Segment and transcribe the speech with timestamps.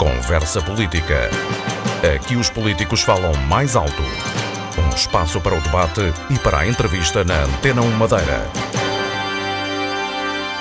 [0.00, 1.28] Conversa Política.
[2.16, 4.02] Aqui os políticos falam mais alto.
[4.82, 8.50] Um espaço para o debate e para a entrevista na Antena 1 Madeira.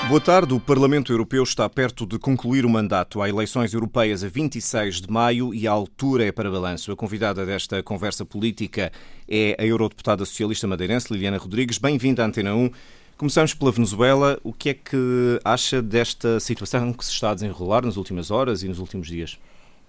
[0.09, 0.53] Boa tarde.
[0.53, 3.21] O Parlamento Europeu está perto de concluir o mandato.
[3.21, 6.91] Há eleições europeias a 26 de maio e a altura é para balanço.
[6.91, 8.91] A convidada desta conversa política
[9.25, 11.77] é a eurodeputada socialista madeirense Liliana Rodrigues.
[11.77, 12.71] Bem-vinda à Antena 1.
[13.19, 14.39] Começamos pela Venezuela.
[14.45, 18.63] O que é que acha desta situação que se está a desenrolar nas últimas horas
[18.63, 19.37] e nos últimos dias?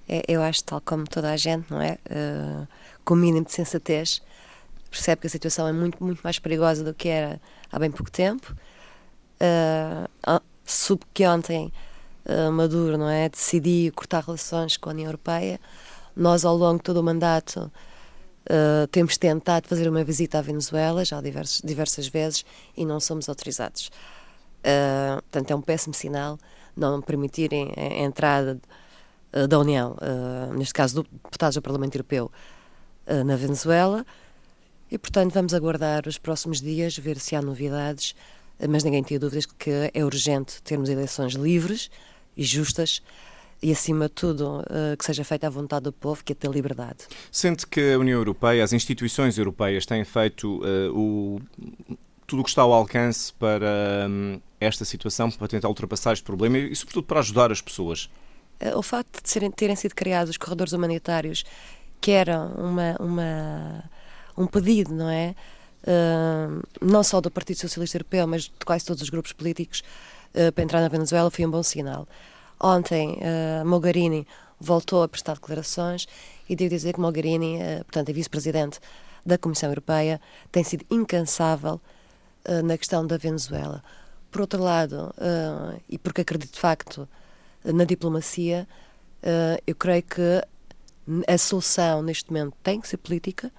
[0.08, 1.96] É, eu acho, tal como toda a gente, não é?
[2.10, 2.66] Uh,
[3.04, 4.20] com o mínimo de sensatez,
[4.90, 8.10] percebe que a situação é muito, muito mais perigosa do que era há bem pouco
[8.10, 8.52] tempo.
[9.40, 10.40] Uh,
[11.14, 11.72] que ontem
[12.26, 13.28] uh, Maduro, não é?
[13.28, 15.60] Decidiu cortar relações com a União Europeia.
[16.16, 17.70] Nós, ao longo de todo o mandato,
[18.50, 22.44] Uh, temos tentado fazer uma visita à Venezuela já diversos, diversas vezes
[22.76, 23.92] e não somos autorizados.
[24.58, 26.36] Uh, portanto, é um péssimo sinal
[26.76, 28.58] não permitirem a entrada
[29.32, 29.96] uh, da União,
[30.56, 32.30] neste caso do deputados do Parlamento Europeu,
[33.24, 34.04] na Venezuela.
[34.90, 38.16] E, portanto, vamos aguardar os próximos dias, ver se há novidades,
[38.68, 41.88] mas ninguém tem dúvidas que é urgente termos eleições livres
[42.36, 43.00] e justas
[43.62, 46.50] e, acima de tudo, uh, que seja feita à vontade do povo, que é ter
[46.50, 47.04] liberdade.
[47.30, 51.40] Sente que a União Europeia, as instituições europeias têm feito uh, o,
[52.26, 56.58] tudo o que está ao alcance para um, esta situação, para tentar ultrapassar este problema
[56.58, 58.08] e, sobretudo, para ajudar as pessoas?
[58.60, 61.44] Uh, o facto de serem, terem sido criados os corredores humanitários,
[62.00, 63.84] que era uma, uma,
[64.38, 65.34] um pedido, não é?
[66.78, 69.82] não só do Partido Socialista Europeu, mas de quase todos os grupos políticos,
[70.54, 72.06] para entrar na Venezuela, foi um bom sinal.
[72.60, 74.26] Ontem, uh, Mogherini
[74.60, 76.06] voltou a prestar declarações
[76.46, 78.78] e devo dizer que Mogherini, uh, portanto, a vice-presidente
[79.24, 80.20] da Comissão Europeia,
[80.52, 81.80] tem sido incansável
[82.46, 83.82] uh, na questão da Venezuela.
[84.30, 85.12] Por outro lado,
[85.88, 87.08] e porque acredito de facto
[87.64, 88.68] na diplomacia,
[89.66, 90.40] eu creio que
[91.26, 93.50] a solução neste momento tem que ser política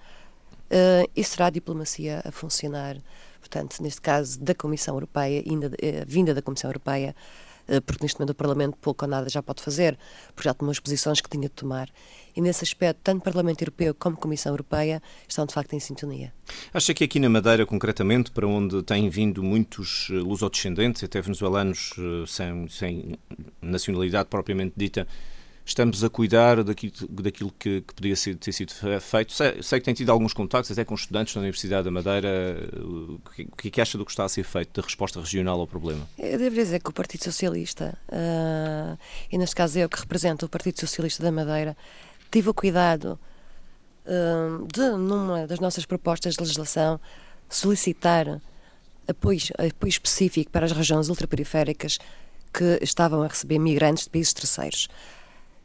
[1.14, 2.96] e será a diplomacia a funcionar.
[3.42, 5.70] Portanto, neste caso, da Comissão Europeia, ainda,
[6.08, 7.14] vinda da Comissão Europeia,
[7.86, 9.98] porque neste momento o Parlamento pouco ou nada já pode fazer,
[10.36, 11.90] porque já tomou as posições que tinha de tomar.
[12.36, 16.34] E nesse aspecto, tanto Parlamento Europeu como Comissão Europeia estão de facto em sintonia.
[16.74, 21.92] Acha que aqui na Madeira, concretamente, para onde têm vindo muitos eh, lusodescendentes, até venezuelanos
[21.98, 23.20] eh, sem, sem
[23.62, 25.08] nacionalidade propriamente dita,
[25.72, 28.72] estamos a cuidar daquilo, daquilo que, que podia ser, ter sido
[29.02, 29.34] feito.
[29.34, 32.30] Sei, sei, que tem tido alguns contactos até com estudantes da Universidade da Madeira.
[32.78, 35.60] O que, o que é acha do que está a ser feito, da resposta regional
[35.60, 36.08] ao problema?
[36.18, 38.98] Eu devo dizer que o Partido Socialista, uh,
[39.32, 41.76] e neste caso eu que represento o Partido Socialista da Madeira,
[42.30, 43.20] tive o cuidado
[44.06, 47.00] uh, de, numa das nossas propostas de legislação,
[47.50, 48.42] solicitar
[49.08, 51.98] apoio, apoio específico para as regiões ultraperiféricas
[52.54, 54.90] que estavam a receber migrantes de países terceiros.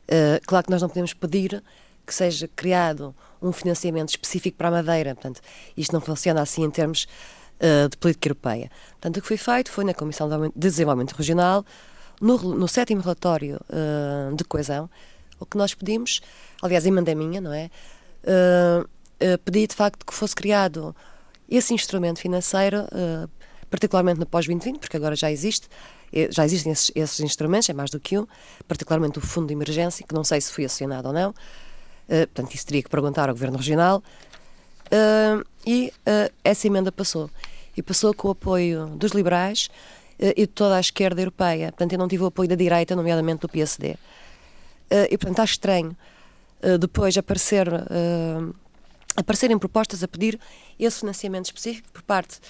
[0.07, 1.63] Uh, claro que nós não podemos pedir
[2.07, 5.15] que seja criado um financiamento específico para a Madeira.
[5.15, 5.41] Portanto,
[5.77, 7.07] isto não funciona assim em termos
[7.61, 8.71] uh, de política europeia.
[8.93, 11.65] Portanto, o que foi feito foi na Comissão de Desenvolvimento Regional,
[12.21, 14.89] no, no sétimo relatório uh, de coesão,
[15.39, 16.21] o que nós pedimos,
[16.63, 17.71] aliás, emenda minha, não é?
[19.45, 20.97] pedi de facto que fosse criado
[21.49, 22.79] esse instrumento financeiro,
[23.77, 25.69] particularmente no pós-2020, porque agora já existe,
[26.31, 28.27] já existem esses, esses, instrumentos, é mais do que um,
[28.67, 31.35] particularmente o Fundo de Emergência, que não sei se foi acionado ou não, uh,
[32.09, 34.03] portanto, isso teria que perguntar ao Governo Regional,
[34.87, 37.31] uh, e uh, essa emenda passou.
[37.77, 39.69] E passou com o apoio dos liberais
[40.19, 41.67] e de toda a esquerda europeia.
[41.73, 43.99] Portanto, eu não tive o apoio da direita, nomeadamente do PSD.
[45.11, 45.95] e, portanto, acho estranho
[46.81, 47.69] depois aparecer,
[49.15, 50.41] aparecerem propostas a pedir
[50.81, 52.41] esse financiamento específico por parte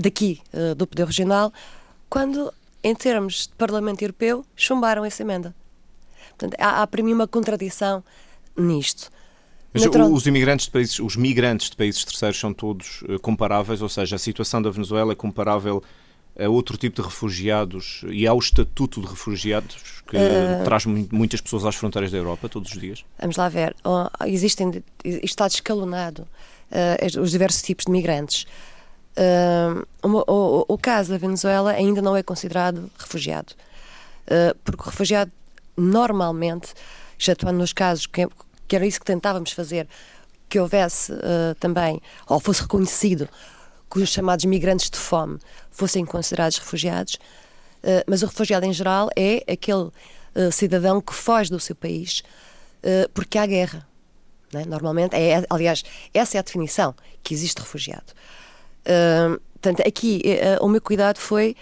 [0.00, 0.40] daqui,
[0.76, 1.52] do Poder Regional,
[2.08, 5.54] quando, em termos de Parlamento Europeu, chumbaram essa emenda.
[6.30, 8.02] Portanto, há, há para mim uma contradição
[8.56, 9.10] nisto.
[9.72, 10.12] Mas Natural...
[10.12, 14.14] os imigrantes de países, os migrantes de países terceiros são todos uh, comparáveis, ou seja,
[14.14, 15.82] a situação da Venezuela é comparável
[16.38, 20.64] a outro tipo de refugiados e ao estatuto de refugiados que uh...
[20.64, 23.04] traz muitas pessoas às fronteiras da Europa todos os dias?
[23.20, 23.74] Vamos lá ver.
[23.84, 26.26] Oh, existem, está escalonado
[26.70, 28.46] uh, os diversos tipos de migrantes.
[29.16, 33.54] Uh, o, o, caso da Venezuela ainda não é considerado refugiado,
[34.26, 35.30] uh, porque o refugiado
[35.76, 36.74] normalmente,
[37.18, 38.26] excetuando nos casos que,
[38.66, 39.88] que era isso que tentávamos fazer,
[40.48, 43.28] que houvesse uh, também, ou fosse reconhecido
[43.88, 45.38] que os chamados migrantes de fome
[45.70, 47.16] fossem considerados refugiados,
[48.08, 49.90] mas o refugiado em geral é aquele
[50.50, 52.24] cidadão que foge do seu país
[53.12, 53.86] porque há guerra.
[54.52, 54.64] É?
[54.64, 58.12] Normalmente, é, aliás, essa é a definição que existe refugiado.
[58.84, 60.22] Uh, portanto, aqui
[60.60, 61.56] uh, o meu cuidado foi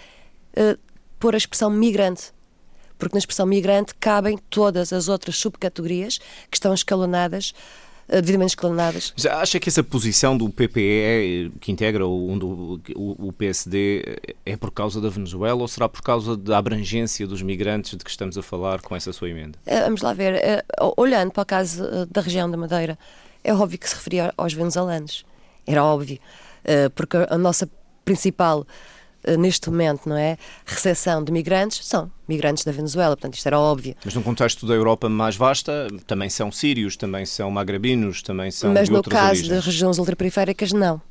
[0.57, 0.77] uh,
[1.19, 2.31] pôr a expressão migrante,
[2.97, 7.53] porque na expressão migrante cabem todas as outras subcategorias que estão escalonadas
[8.05, 9.13] devidamente escalonadas.
[9.15, 14.71] Já acha que essa posição do PPE, que integra o, o, o, PSD, é por
[14.71, 18.43] causa da Venezuela ou será por causa da abrangência dos migrantes de que estamos a
[18.43, 19.57] falar com essa sua emenda?
[19.65, 20.65] Vamos lá ver.
[20.97, 22.99] Olhando para o caso da região da Madeira,
[23.41, 25.25] é óbvio que se referia aos venezuelanos.
[25.65, 26.19] Era óbvio.
[26.95, 27.69] Porque a nossa
[28.05, 28.65] principal
[29.23, 30.37] eh, neste momento, não é?
[30.65, 33.95] Recepção de migrantes são migrantes da Venezuela, portanto isto era óbvio.
[34.03, 38.73] Mas no contexto da Europa mais vasta, também são sírios, também são magrebinos, também são
[38.73, 39.47] Mas no caso origens.
[39.47, 41.01] das regiões ultraperiféricas, não.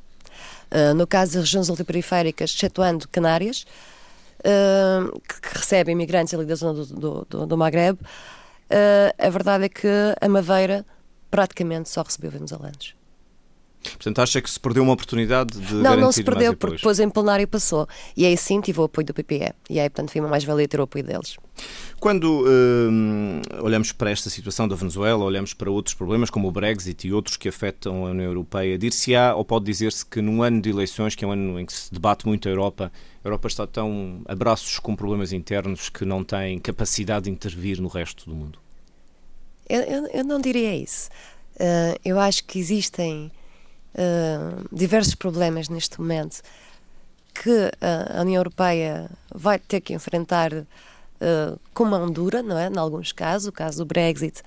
[0.71, 3.65] Uh, no caso das regiões ultraperiféricas, excetuando Canárias,
[4.39, 8.05] uh, que, que, recebem imigrantes ali da zona do, do, do Magreb, uh,
[9.17, 9.87] a verdade é que
[10.19, 10.85] a Madeira
[11.29, 12.95] praticamente só recebeu venezuelanos.
[13.91, 17.09] Portanto, acha que se perdeu uma oportunidade de Não, não se perdeu, porque depois em
[17.09, 17.87] plenário passou.
[18.15, 19.53] E aí sim tive o apoio do PPE.
[19.69, 21.37] E aí, portanto, foi uma mais-valia ter o apoio deles.
[21.99, 27.07] Quando hum, olhamos para esta situação da Venezuela, olhamos para outros problemas como o Brexit
[27.07, 30.69] e outros que afetam a União Europeia, dir-se-á ou pode dizer-se que num ano de
[30.69, 32.91] eleições, que é um ano em que se debate muito a Europa,
[33.23, 37.79] a Europa está tão a braços com problemas internos que não tem capacidade de intervir
[37.79, 38.59] no resto do mundo?
[39.69, 41.09] Eu, eu, eu não diria isso.
[41.55, 43.31] Uh, eu acho que existem
[44.71, 46.41] diversos problemas neste momento
[47.33, 52.67] que a União Europeia vai ter que enfrentar uh, com mão dura, não é?
[52.67, 54.41] Em alguns casos, o caso do Brexit,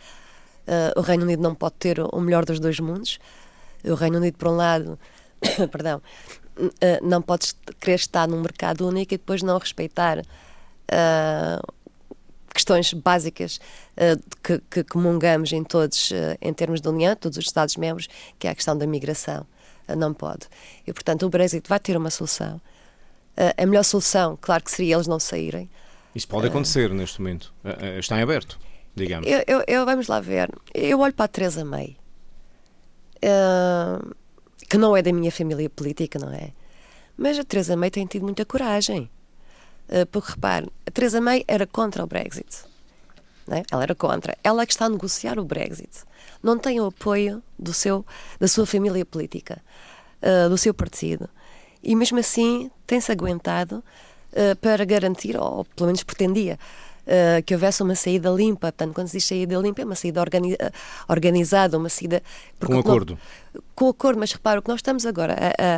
[0.66, 3.18] uh, o Reino Unido não pode ter o melhor dos dois mundos.
[3.84, 4.98] O Reino Unido, por um lado,
[5.72, 6.00] perdão,
[6.58, 6.70] uh,
[7.02, 10.22] não pode querer estar num mercado único e depois não respeitar
[12.56, 13.60] questões básicas
[13.96, 18.08] uh, que, que, comungamos em todos, uh, em termos de União, todos os Estados-membros,
[18.38, 19.46] que é a questão da migração.
[19.86, 20.48] Uh, não pode.
[20.86, 22.60] E, portanto, o Brexit vai ter uma solução.
[23.56, 25.70] a melhor solução, claro que seria eles não saírem.
[26.14, 27.52] Isso pode acontecer neste momento.
[27.98, 28.58] está em aberto,
[28.94, 29.28] digamos.
[29.28, 30.50] Eu, eu, eu, vamos lá ver.
[30.74, 31.98] Eu olho para a Teresa May,
[34.68, 36.52] que não é da minha família política, não é?
[37.18, 39.10] Mas a Teresa May tem tido muita coragem.
[39.88, 42.64] Eh, porque repare, a Theresa May era contra o Brexit.
[43.48, 43.62] É?
[43.70, 44.36] Ela era contra.
[44.42, 46.04] Ela é que está a negociar o Brexit.
[46.42, 48.04] Não tem o apoio do seu,
[48.40, 49.62] da sua família política,
[50.20, 51.28] uh, do seu partido.
[51.82, 53.84] E mesmo assim tem-se aguentado
[54.32, 56.58] uh, para garantir, ou pelo menos pretendia,
[57.06, 58.72] uh, que houvesse uma saída limpa.
[58.72, 60.56] Portanto, quando se diz saída limpa, é uma saída organi
[61.08, 62.20] organizada, uma saída.
[62.58, 63.16] Com acordo.
[63.54, 65.76] Não, com acordo, mas repara, o que nós estamos agora a, a,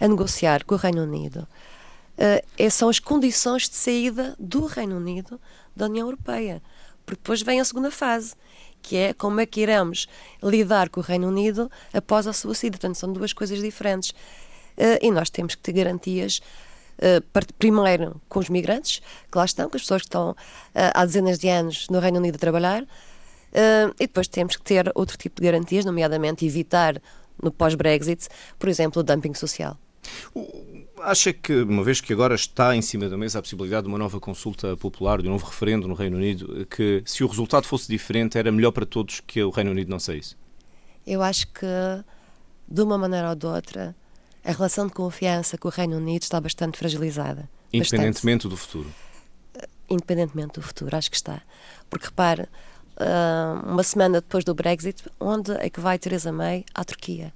[0.00, 1.46] a, a negociar com o Reino Unido
[2.18, 5.40] uh, são as condições de saída do Reino Unido
[5.74, 6.62] da União Europeia.
[7.04, 8.34] Porque depois vem a segunda fase,
[8.80, 10.06] que é como é que iremos
[10.42, 12.78] lidar com o Reino Unido após a sua saída.
[12.78, 14.10] Portanto, são duas coisas diferentes.
[14.76, 16.40] Uh, e nós temos que ter garantias,
[16.98, 19.00] uh, primeiro com os migrantes,
[19.30, 20.36] que lá estão, com as pessoas que estão uh,
[20.94, 22.84] há dezenas de anos no Reino Unido a trabalhar,
[24.00, 27.00] e depois temos que ter outro tipo de garantias, nomeadamente evitar,
[27.40, 28.28] no pós-Brexit,
[28.58, 29.78] por exemplo, o dumping social.
[31.00, 33.98] Acha que, uma vez que agora está em cima da mesa a possibilidade de uma
[33.98, 37.88] nova consulta popular, de um novo referendo no Reino Unido, que se o resultado fosse
[37.88, 40.36] diferente era melhor para todos que o Reino Unido não saísse?
[41.06, 41.66] Eu acho que,
[42.68, 43.94] de uma maneira ou de outra,
[44.44, 47.48] a relação de confiança com o Reino Unido está bastante fragilizada.
[47.72, 48.48] Independentemente bastante.
[48.48, 48.94] do futuro?
[49.90, 51.42] Independentemente do futuro, acho que está.
[51.90, 52.48] Porque repare,
[52.96, 56.64] ah, uma semana depois do Brexit, onde é que vai Theresa May?
[56.72, 57.32] À Turquia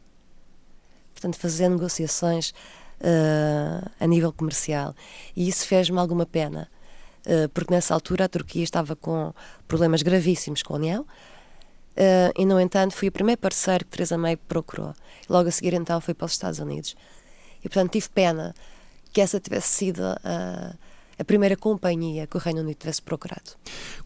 [1.18, 2.54] portanto, fazer negociações
[3.00, 4.94] uh, a nível comercial.
[5.36, 6.68] E isso fez-me alguma pena,
[7.26, 9.32] uh, porque nessa altura a Turquia estava com
[9.66, 11.02] problemas gravíssimos com a União.
[11.02, 14.94] Uh, e, no entanto, fui o primeiro parceiro que Teresa May procurou.
[15.28, 16.94] Logo a seguir, então, fui para os Estados Unidos.
[17.58, 18.54] E, portanto, tive pena
[19.12, 20.74] que essa tivesse sido a
[21.18, 23.50] a primeira companhia que o Reino Unido tivesse procurado.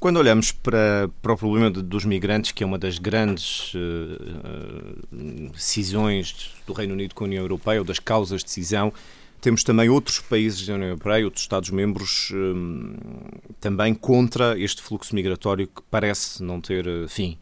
[0.00, 5.50] Quando olhamos para, para o problema de, dos migrantes, que é uma das grandes uh,
[5.52, 8.92] decisões do Reino Unido com a União Europeia, ou das causas de decisão,
[9.40, 12.94] temos também outros países da União Europeia, outros Estados-membros, um,
[13.60, 17.38] também contra este fluxo migratório que parece não ter fim.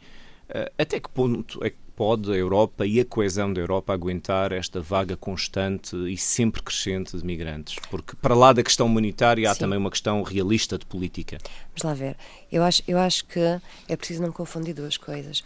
[0.48, 4.52] Uh, até que ponto é que pode a Europa e a coesão da Europa aguentar
[4.52, 7.76] esta vaga constante e sempre crescente de migrantes?
[7.90, 9.61] Porque para lá da questão humanitária há Sim.
[9.61, 11.37] também uma questão realista de política.
[11.76, 12.16] Vamos lá ver.
[12.50, 13.38] Eu acho, eu acho que
[13.87, 15.45] é preciso não confundir duas coisas.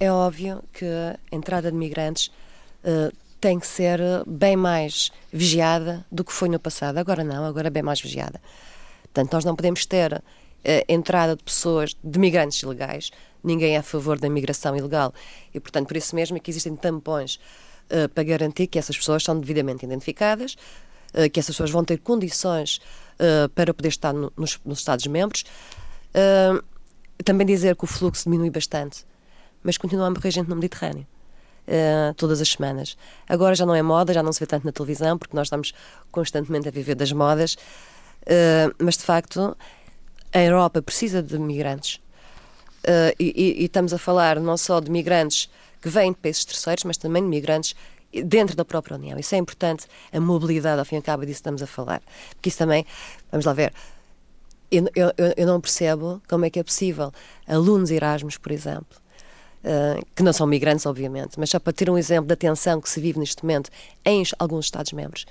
[0.00, 2.26] É óbvio que a entrada de migrantes
[2.82, 6.98] uh, tem que ser bem mais vigiada do que foi no passado.
[6.98, 8.40] Agora não, agora é bem mais vigiada.
[9.04, 10.22] Portanto, nós não podemos ter uh,
[10.88, 15.12] entrada de pessoas, de migrantes ilegais, ninguém é a favor da migração ilegal.
[15.52, 17.36] E, portanto, por isso mesmo é que existem tampões
[17.90, 20.56] uh, para garantir que essas pessoas são devidamente identificadas,
[21.14, 22.80] uh, que essas pessoas vão ter condições
[23.54, 25.44] para poder estar no, nos, nos Estados-membros.
[27.24, 29.04] também dizer que o fluxo diminui bastante,
[29.62, 31.06] mas continua a morrer gente no Mediterrâneo.
[31.64, 32.96] Uh, todas as semanas.
[33.28, 35.72] Agora já não é moda, já não se vê tanto na televisão, porque nós estamos
[36.10, 39.56] constantemente a viver das modas, uh, mas de facto
[40.32, 42.00] a Europa precisa de migrantes.
[42.82, 45.48] Uh, e, e, estamos a falar não só de migrantes
[45.80, 47.76] que vêm de países terceiros, mas também de migrantes
[48.24, 49.18] dentro da própria União.
[49.18, 52.02] Isso é importante, a mobilidade, ao fim e ao cabo, disso estamos a falar.
[52.34, 52.84] Porque isso também,
[53.30, 53.72] vamos lá ver,
[54.70, 57.12] eu, eu, eu não percebo como é que é possível
[57.46, 58.98] alunos Erasmus, por exemplo,
[59.64, 62.88] uh, que não são migrantes, obviamente, mas só para ter um exemplo da tensão que
[62.88, 63.70] se vive neste momento
[64.04, 65.26] em alguns Estados-membros,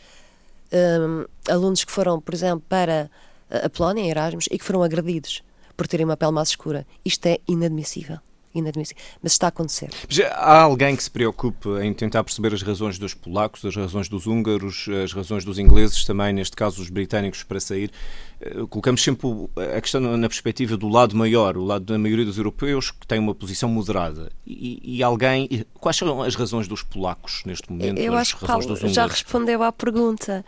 [0.72, 3.10] uh, alunos que foram, por exemplo, para
[3.50, 5.44] a Polónia, em Erasmus, e que foram agredidos
[5.82, 6.86] por terem uma pele mais escura.
[7.04, 8.20] Isto é inadmissível
[8.54, 9.02] inadmissível.
[9.24, 9.90] Mas está a acontecer.
[10.34, 14.28] há alguém que se preocupe em tentar perceber as razões dos polacos, as razões dos
[14.28, 17.90] húngaros, as razões dos ingleses, também, neste caso, os britânicos, para sair?
[18.42, 19.26] Eh, colocamos sempre
[19.74, 23.20] a questão na perspectiva do lado maior, o lado da maioria dos europeus, que tem
[23.20, 24.30] uma posição moderada.
[24.46, 25.66] E, e alguém.
[25.76, 28.00] Quais são as razões dos polacos neste momento?
[28.00, 30.44] Eu acho que Paulo já respondeu à pergunta.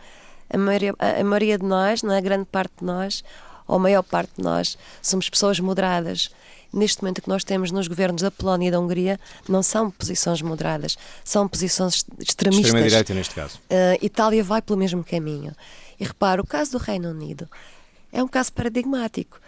[0.50, 2.18] A maioria, a maioria de nós, não é?
[2.18, 3.24] a grande parte de nós,
[3.66, 6.30] ou a maior parte de nós, somos pessoas moderadas
[6.74, 9.18] neste momento que nós temos nos governos da Polónia e da Hungria
[9.48, 12.66] não são posições moderadas, são posições extremistas.
[12.66, 13.58] Extrema-direita, neste caso.
[13.70, 15.52] Uh, Itália vai pelo mesmo caminho.
[15.98, 17.48] E repara, o caso do Reino Unido
[18.12, 19.38] é um caso paradigmático,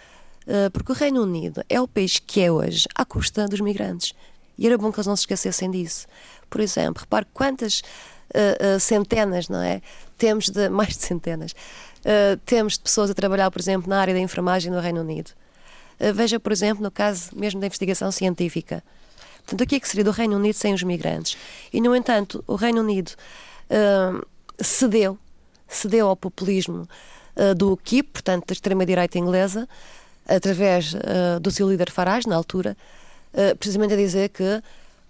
[0.46, 4.14] uh, porque o Reino Unido é o país que é hoje à custa dos migrantes.
[4.56, 6.06] E era bom que eles não se esquecessem disso.
[6.48, 9.82] Por exemplo, repare quantas uh, centenas, não é?
[10.16, 11.54] Temos de, mais de centenas,
[12.44, 15.32] temos de pessoas a trabalhar, por exemplo, na área da enfermagem no Reino Unido
[15.98, 18.82] eh, veja, por exemplo, no caso mesmo da investigação científica.
[19.38, 21.36] Portanto, o que é que seria do Reino Unido sem os migrantes?
[21.72, 23.12] E, no entanto, o Reino Unido
[23.70, 24.26] uh,
[24.58, 25.16] cedeu,
[25.68, 26.88] cedeu ao populismo
[27.56, 29.68] do UKIP, portanto, da extrema-direita inglesa,
[30.26, 30.94] através
[31.42, 32.74] do seu líder Farage, na altura,
[33.58, 34.62] precisamente a dizer que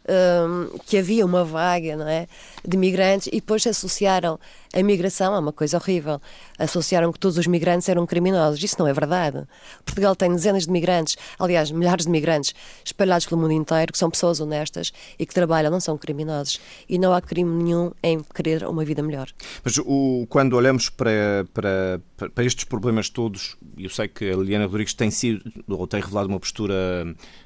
[0.09, 2.27] um, que havia uma vaga não é,
[2.67, 4.39] de migrantes e depois associaram
[4.73, 6.21] a migração a uma coisa horrível.
[6.59, 8.63] Associaram que todos os migrantes eram criminosos.
[8.63, 9.45] Isso não é verdade.
[9.85, 14.11] Portugal tem dezenas de migrantes, aliás, milhares de migrantes espalhados pelo mundo inteiro, que são
[14.11, 16.61] pessoas honestas e que trabalham, não são criminosos.
[16.89, 19.29] E não há crime nenhum em querer uma vida melhor.
[19.65, 24.67] Mas o, quando olhamos para, para, para estes problemas todos, eu sei que a Liliana
[24.67, 26.75] Rodrigues tem sido ou tem revelado uma postura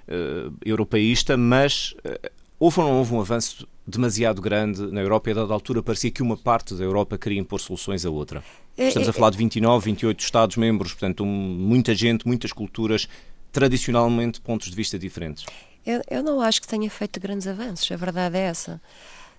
[0.09, 5.33] uh, europeísta, mas uh, Houve ou não houve um avanço demasiado grande na Europa e
[5.33, 8.45] a dada altura parecia que uma parte da Europa queria impor soluções a outra?
[8.77, 13.09] É, Estamos a é, falar de 29, 28 Estados-membros, portanto, muita gente, muitas culturas,
[13.51, 15.47] tradicionalmente pontos de vista diferentes.
[15.87, 18.79] Eu, eu não acho que tenha feito grandes avanços, a verdade é essa.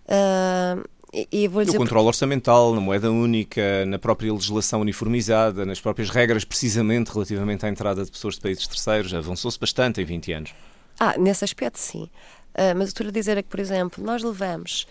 [0.08, 5.64] Uh, e, e vou dizer no controle orçamental, na moeda única, na própria legislação uniformizada,
[5.64, 10.06] nas próprias regras, precisamente relativamente à entrada de pessoas de países terceiros, avançou-se bastante em
[10.06, 10.56] 20 anos.
[11.00, 12.10] Ah, nesse aspecto, sim.
[12.52, 14.86] Uh, mas o que estou a dizer é que, por exemplo, nós levamos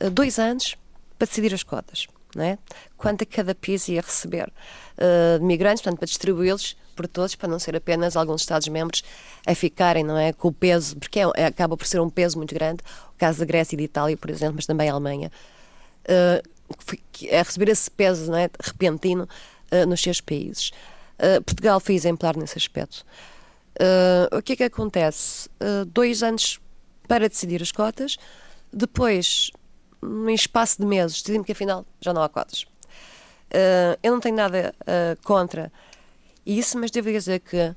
[0.00, 0.76] uh, dois anos
[1.18, 2.58] para decidir as cotas, não é?
[2.96, 7.48] Quanto a cada país ia receber uh, de migrantes, portanto, para distribuí-los por todos, para
[7.48, 9.02] não ser apenas alguns Estados-membros
[9.46, 10.32] a ficarem, não é?
[10.32, 12.82] Com o peso, porque é, é, acaba por ser um peso muito grande,
[13.14, 15.32] o caso da Grécia e de Itália, por exemplo, mas também a Alemanha,
[16.08, 18.48] a receber esse peso, não é?
[18.60, 19.28] Repentino
[19.86, 20.72] nos seus países.
[21.44, 23.04] Portugal foi exemplar nesse aspecto.
[24.32, 25.48] o que é que acontece?
[25.92, 26.58] dois anos
[27.10, 28.16] para decidir as cotas.
[28.72, 29.50] Depois,
[30.00, 32.62] num espaço de meses, decidimos que afinal já não há cotas.
[32.62, 35.72] Uh, eu não tenho nada uh, contra
[36.46, 37.74] isso, mas devo dizer que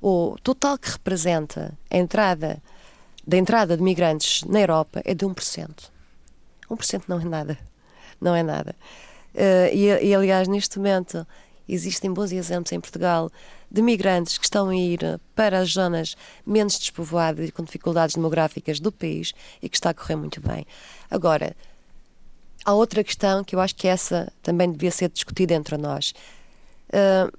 [0.00, 2.60] o total que representa a entrada
[3.24, 5.70] da entrada de migrantes na Europa é de 1%.
[6.68, 7.58] 1% não é nada.
[8.20, 8.74] Não é nada.
[9.32, 11.24] Uh, e, e, aliás, neste momento,
[11.74, 13.30] existem bons exemplos em Portugal
[13.70, 15.00] de migrantes que estão a ir
[15.34, 16.14] para as zonas
[16.46, 20.66] menos despovoadas e com dificuldades demográficas do país e que está a correr muito bem.
[21.10, 21.56] Agora,
[22.64, 26.12] há outra questão que eu acho que essa também devia ser discutida entre nós.
[26.88, 27.32] Uh,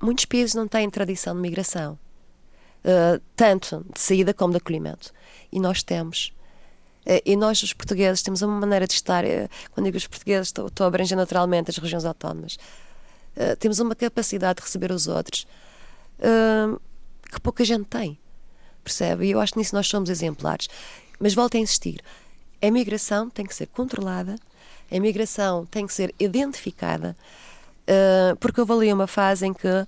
[0.00, 1.98] muitos países não têm tradição de migração,
[2.84, 5.12] uh, tanto de saída como de acolhimento.
[5.50, 6.32] E nós temos.
[7.04, 9.24] Uh, e nós, os portugueses, temos uma maneira de estar.
[9.72, 12.56] quando digo os portugueses, estou, estou a abranger naturalmente as regiões autónomas.
[13.58, 15.46] Temos uma capacidade de receber os outros
[16.20, 16.80] uh,
[17.30, 18.18] que pouca gente tem.
[18.82, 19.26] Percebe?
[19.26, 20.68] E eu acho que nisso nós somos exemplares.
[21.18, 22.00] Mas volto a insistir:
[22.62, 24.36] a migração tem que ser controlada,
[24.90, 27.16] a migração tem que ser identificada,
[27.82, 29.86] uh, porque houve ali uma fase em que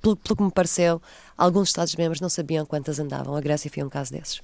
[0.00, 1.00] pelo, pelo que me pareceu,
[1.36, 3.34] alguns Estados-membros não sabiam quantas andavam.
[3.36, 4.40] A Grécia foi um caso desses.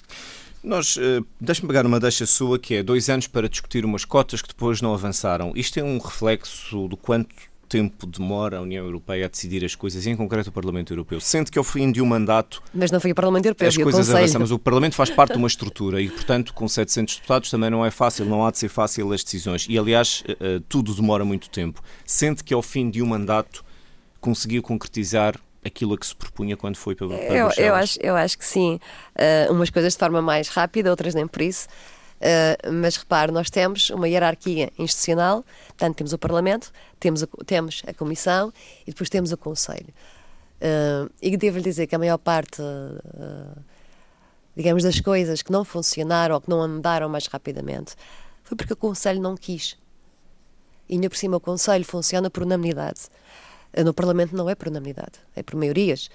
[0.62, 4.40] Nós, uh, deixe-me pegar uma deixa sua, que é dois anos para discutir umas cotas
[4.40, 5.52] que depois não avançaram.
[5.56, 7.34] Isto é um reflexo do quanto
[7.72, 11.18] tempo demora a União Europeia a decidir as coisas, e em concreto o Parlamento Europeu.
[11.18, 12.62] Sente que ao fim de um mandato.
[12.74, 15.38] Mas não foi o Parlamento Europeu, as coisas avançam, mas o Parlamento faz parte de
[15.38, 18.68] uma estrutura e, portanto, com 700 deputados também não é fácil, não há de ser
[18.68, 19.66] fácil as decisões.
[19.70, 21.82] E, aliás, uh, tudo demora muito tempo.
[22.04, 23.64] Sente que ao fim de um mandato
[24.20, 28.14] conseguiu concretizar aquilo a que se propunha quando foi para, para eu, eu, acho, eu
[28.14, 28.78] acho que sim.
[29.16, 31.68] Uh, umas coisas de forma mais rápida, outras nem por isso.
[32.22, 37.82] Uh, mas repare, nós temos uma hierarquia institucional, portanto, temos o Parlamento, temos a, temos
[37.84, 38.52] a Comissão
[38.86, 39.88] e depois temos o Conselho.
[40.60, 43.60] Uh, e devo-lhe dizer que a maior parte, uh,
[44.54, 47.96] digamos, das coisas que não funcionaram ou que não andaram mais rapidamente
[48.44, 49.76] foi porque o Conselho não quis.
[50.88, 53.00] E ainda por cima o Conselho funciona por unanimidade.
[53.84, 56.10] No Parlamento não é por unanimidade, é por maiorias.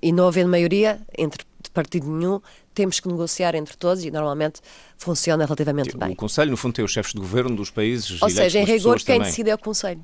[0.00, 1.44] e não havendo maioria entre
[1.74, 2.40] partido nenhum,
[2.80, 4.62] temos que negociar entre todos e normalmente
[4.96, 6.12] funciona relativamente o bem.
[6.12, 8.22] O Conselho, no fundo, tem os chefes de governo dos países.
[8.22, 9.28] Ou seja, em rigor, quem também.
[9.28, 10.02] decide é o Conselho.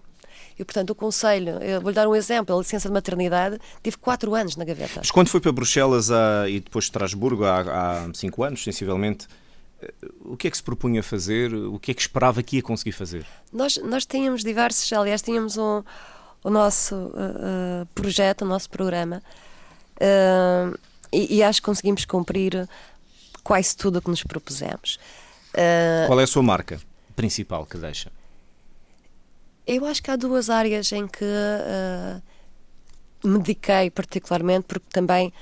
[0.58, 4.56] E, portanto, o Conselho, vou-lhe dar um exemplo, a licença de maternidade tive quatro anos
[4.56, 4.94] na gaveta.
[4.96, 9.26] Mas quando foi para Bruxelas há, e depois Estrasburgo, há, há cinco anos, sensivelmente,
[9.80, 11.54] eh, o que é que se propunha fazer?
[11.54, 13.24] O que é que esperava que ia conseguir fazer?
[13.50, 15.82] Nós, nós tínhamos diversos, aliás, tínhamos um,
[16.44, 19.22] o nosso uh, projeto, o nosso programa,
[19.96, 20.78] uh,
[21.12, 22.68] e, e acho que conseguimos cumprir
[23.42, 24.98] quase tudo o que nos propusemos.
[25.54, 26.80] Uh, Qual é a sua marca
[27.14, 28.10] principal que deixa?
[29.66, 32.22] Eu acho que há duas áreas em que uh,
[33.26, 35.32] me dediquei particularmente, porque também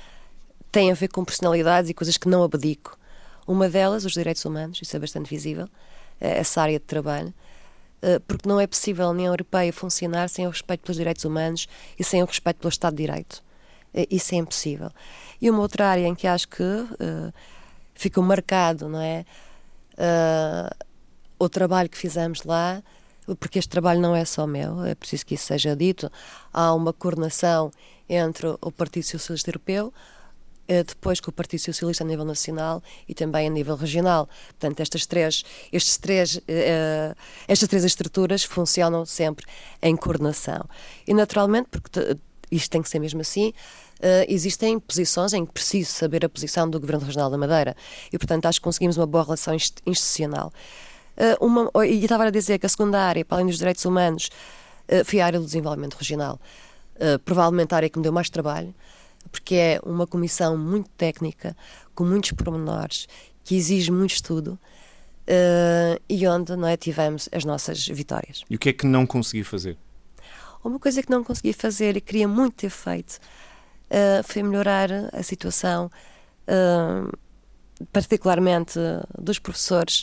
[0.71, 2.97] tem a ver com personalidades e coisas que não abdico.
[3.47, 5.69] Uma delas, os direitos humanos, isso é bastante visível,
[6.19, 7.33] eh, essa área de trabalho,
[8.01, 11.67] uh, porque não é possível a União Europeia funcionar sem o respeito pelos direitos humanos
[11.97, 13.44] e sem o respeito pelo Estado de Direito.
[13.95, 14.91] Uh, isso é impossível.
[15.41, 17.33] E uma outra área em que acho que uh,
[17.93, 19.25] ficou marcado, não é?
[19.93, 20.85] Uh,
[21.39, 22.83] o trabalho que fizemos lá,
[23.39, 26.11] porque este trabalho não é só meu, é preciso que isso seja dito.
[26.53, 27.71] Há uma coordenação
[28.07, 29.93] entre o Partido Socialista Europeu,
[30.67, 34.27] depois com o Partido Socialista a nível nacional e também a nível regional.
[34.47, 37.15] Portanto, estas três, estes três, uh,
[37.47, 39.45] estas três estruturas funcionam sempre
[39.81, 40.67] em coordenação.
[41.07, 42.17] E naturalmente, porque
[42.51, 43.49] isto tem que ser mesmo assim,
[43.99, 47.75] uh, existem posições em que preciso saber a posição do Governo Regional da Madeira
[48.11, 50.51] e, portanto, acho que conseguimos uma boa relação institucional.
[51.15, 54.29] Uh, uma, e estava a dizer que a segunda área, para além dos direitos humanos,
[54.89, 56.39] uh, foi a área do desenvolvimento regional.
[56.95, 58.73] Uh, provavelmente a área que me deu mais trabalho,
[59.31, 61.55] porque é uma comissão muito técnica,
[61.93, 63.07] com muitos pormenores,
[63.43, 64.59] que exige muito estudo
[66.07, 68.43] e onde não é, tivemos as nossas vitórias.
[68.47, 69.75] E o que é que não consegui fazer?
[70.65, 73.19] Uma coisa que não consegui fazer e queria muito ter feito
[73.91, 75.91] uh, foi melhorar a situação,
[76.49, 78.79] uh, particularmente
[79.15, 80.01] dos professores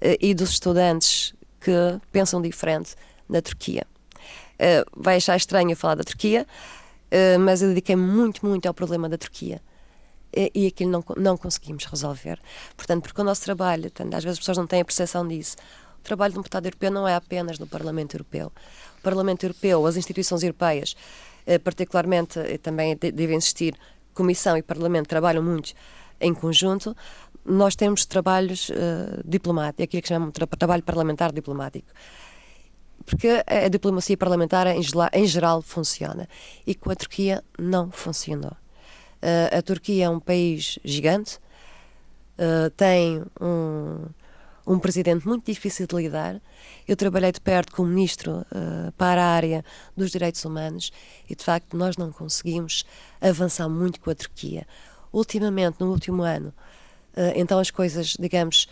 [0.00, 1.72] uh, e dos estudantes que
[2.12, 2.94] pensam diferente
[3.28, 3.84] na Turquia.
[4.96, 6.46] vai achar estranho falar da Turquia,
[7.40, 9.60] mas eu dediquei muito, muito ao problema da Turquia
[10.54, 12.40] e aquilo não, não conseguimos resolver.
[12.76, 15.56] Portanto, porque o nosso trabalho, às vezes as pessoas não têm a percepção disso,
[16.06, 18.52] trabalho de um deputado europeu não é apenas no Parlamento Europeu.
[18.98, 20.96] O Parlamento Europeu, as instituições europeias,
[21.46, 23.74] eh, particularmente eh, também deve existir
[24.14, 25.74] Comissão e Parlamento trabalham muito
[26.18, 26.96] em conjunto.
[27.44, 31.86] Nós temos trabalhos uh, diplomáticos, aquilo que chamamos de trabalho parlamentar diplomático.
[33.04, 34.80] Porque a diplomacia parlamentar em
[35.12, 36.26] em geral funciona
[36.66, 38.56] e com a Turquia não funcionou.
[39.22, 41.38] Uh, a Turquia é um país gigante,
[42.38, 44.06] uh, tem um,
[44.66, 46.40] um presidente muito difícil de lidar.
[46.88, 49.64] Eu trabalhei de perto com o ministro uh, para a área
[49.96, 50.90] dos direitos humanos
[51.30, 52.84] e, de facto, nós não conseguimos
[53.20, 54.66] avançar muito com a Turquia.
[55.12, 58.66] Ultimamente, no último ano, uh, então as coisas, digamos,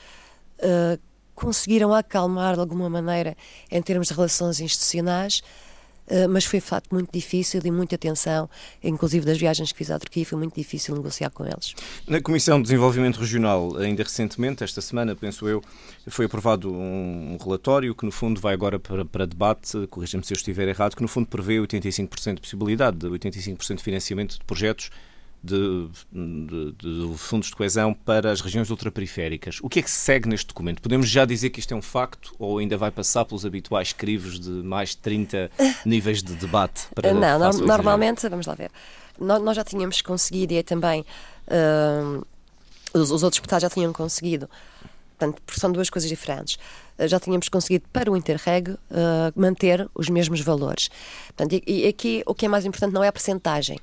[0.59, 1.01] uh,
[1.35, 3.37] conseguiram acalmar de alguma maneira
[3.71, 5.43] em termos de relações institucionais
[6.31, 8.49] mas foi de facto muito difícil e muita tensão,
[8.83, 11.75] inclusive das viagens que fiz à Turquia, foi muito difícil negociar com eles.
[12.07, 15.63] Na Comissão de Desenvolvimento Regional, ainda recentemente, esta semana, penso eu,
[16.07, 20.37] foi aprovado um relatório que no fundo vai agora para, para debate, corrija-me se eu
[20.37, 24.91] estiver errado, que no fundo prevê 85% de possibilidade, de 85% de financiamento de projetos
[25.45, 29.59] de, de, de, fundos de coesão para as regiões ultraperiféricas.
[29.63, 30.81] O que é que se segue neste documento?
[30.81, 34.41] Podemos já dizer que isto é um facto ou ainda vai passar pelos habituais crivos
[34.41, 35.51] de mais de 30
[35.85, 36.87] níveis de debate?
[36.95, 38.71] Para Não, no, normalmente, vamos lá ver,
[39.21, 41.05] nós, nós, já tínhamos conseguido e também
[41.49, 42.27] uh,
[42.95, 44.49] os, os, outros deputados já tinham conseguido
[45.17, 46.57] Portanto, são duas coisas diferentes.
[46.99, 48.79] Uh, já tínhamos conseguido para o Interreg uh,
[49.37, 50.91] manter os mesmos valores.
[51.29, 53.79] Portanto, e, e, aqui o que é mais importante não é a percentagem.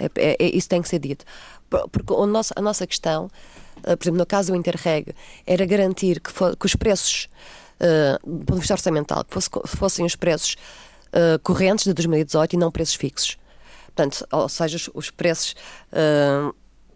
[0.00, 1.24] É, é, é, isso tem que ser dito.
[1.68, 3.30] Porque o nosso, a nossa questão,
[3.82, 5.14] por exemplo, no caso do Interreg,
[5.46, 7.28] era garantir que, for, que os preços,
[8.24, 10.56] do ponto de vista orçamental, que fosse, fossem os preços
[11.44, 13.38] correntes de 2018 e não preços fixos.
[13.94, 15.54] Portanto, ou seja, os, os preços
[15.92, 16.54] uh,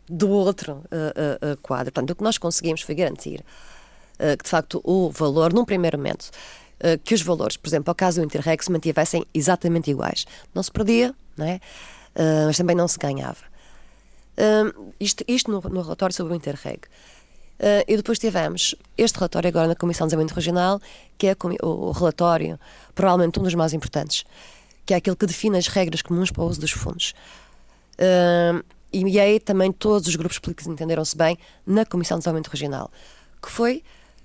[0.09, 1.93] do outro uh, uh, quadro.
[1.93, 3.45] Portanto, o que nós conseguimos foi garantir
[4.17, 6.31] que, de facto, o valor, num primeiro momento,
[7.05, 10.25] que os valores, por exemplo, ao caso do Interreg, se mantivessem exatamente iguais.
[10.55, 11.59] Não se perdia, não é?
[12.46, 13.44] Mas também não se ganhava.
[15.00, 16.81] isto isto no, no, relatório sobre o Interreg.
[17.88, 20.81] e depois tivemos este relatório agora na Comissão de Desenvolvimento Regional,
[21.18, 22.59] que é o, o relatório,
[22.94, 24.24] provavelmente um dos mais importantes,
[24.87, 27.14] que é aquele que define as regras comuns para o uso dos fundos.
[27.94, 32.90] Uh, e aí também todos os grupos políticos entenderam-se bem na Comissão de Desenvolvimento Regional,
[33.42, 33.83] que foi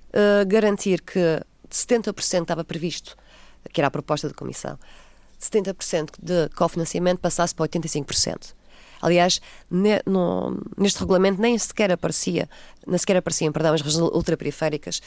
[0.10, 3.17] uh, garantir que 70% estava previsto,
[3.73, 4.78] que era a proposta da Comissão,
[5.39, 8.54] 70% de cofinanciamento passasse para 85%.
[9.02, 9.39] Aliás,
[9.71, 12.49] ne, no, neste regulamento nem sequer aparecia,
[12.86, 15.02] nem sequer apareciam, perdão, as regiões ultraperiféricas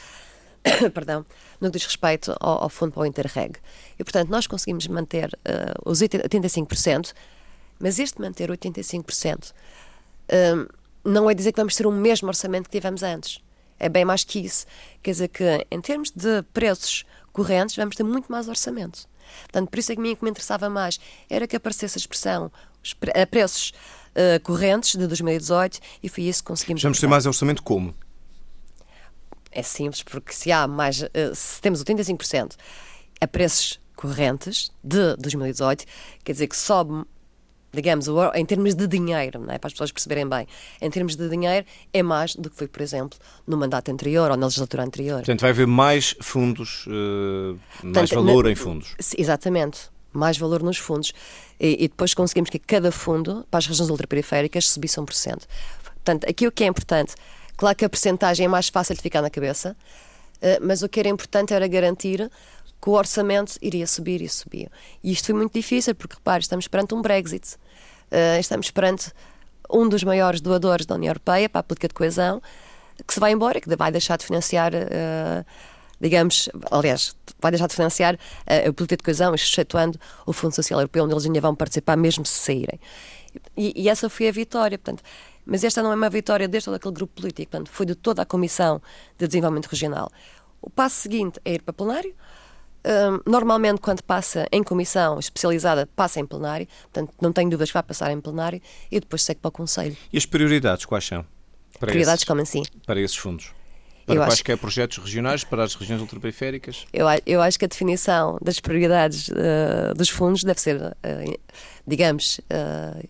[0.93, 1.25] perdão,
[1.59, 3.57] no que diz respeito ao, ao, Fundo para o Interreg.
[3.99, 7.13] E, portanto, nós conseguimos manter uh, os 85%,
[7.79, 12.77] mas este manter 85% uh, não é dizer que vamos ter o mesmo orçamento que
[12.77, 13.41] tivemos antes.
[13.79, 14.65] É bem mais que isso.
[15.01, 19.07] Quer dizer que, em termos de preços correntes, vamos ter muito mais orçamento.
[19.43, 21.99] Portanto, por isso é que a mim que me interessava mais era que aparecesse a
[21.99, 22.51] expressão
[23.15, 23.71] a preços
[24.11, 26.83] uh, correntes de 2018 e foi isso que conseguimos.
[26.83, 27.93] Vamos ter mais orçamento como?
[29.53, 32.55] é simples, porque se há mais, eh, se temos 85%
[33.21, 35.85] a preços correntes de 2018,
[36.23, 37.05] quer dizer que sobe,
[37.73, 39.57] digamos, em termos de dinheiro, não é?
[39.57, 40.47] para as pessoas perceberem bem,
[40.81, 44.37] em termos de dinheiro, é mais do que foi, por exemplo, no mandato anterior ou
[44.37, 45.17] na legislatura anterior.
[45.17, 48.95] Portanto, vai haver mais fundos, uh, mais Portanto, valor na, em fundos.
[49.17, 51.11] Exatamente mais valor nos fundos.
[51.59, 55.41] E, e, depois conseguimos que cada fundo, para as regiões ultraperiféricas, subisse 1%.
[55.81, 57.15] Portanto, aqui o que é importante
[57.55, 59.75] Claro que a percentagem é mais fácil de ficar na cabeça,
[60.41, 62.29] eh, mas o que era importante era garantir
[62.81, 64.69] que o orçamento iria subir e subir.
[65.03, 67.55] E isto foi muito difícil, porque repare, estamos perante um Brexit.
[68.13, 69.11] Eh, estamos perante
[69.67, 72.39] um dos maiores doadores da União Europeia para a política de coesão,
[73.07, 75.43] que se vai embora, que vai deixar de financiar, eh,
[75.99, 81.03] digamos, aliás, vai deixar de financiar a política de coesão, excetuando o Fundo Social Europeu,
[81.03, 82.79] onde eles ainda vão participar, mesmo se saírem.
[83.57, 84.77] E, e essa foi a vitória.
[84.77, 85.01] Portanto,
[85.43, 88.21] mas esta não é uma vitória deste ou daquele grupo político, portanto, foi de toda
[88.21, 88.79] a Comissão
[89.17, 90.11] de Desenvolvimento Regional.
[90.61, 92.13] O passo seguinte é ir para plenário.
[92.85, 97.73] Um, normalmente, quando passa em comissão especializada, passa em plenário, portanto, não tenho dúvidas que
[97.73, 99.95] vai passar em plenário e depois segue para o Conselho.
[100.11, 101.25] E as prioridades quais são?
[101.79, 102.63] Para prioridades esses, como assim?
[102.85, 103.51] Para esses fundos?
[104.05, 104.61] Para eu quaisquer acho...
[104.61, 106.85] projetos regionais, para as regiões ultraperiféricas?
[106.91, 111.39] Eu, eu acho que a definição das prioridades uh, dos fundos deve ser, uh,
[111.87, 113.07] digamos, uh,